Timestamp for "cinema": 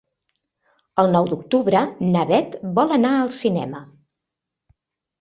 3.45-3.87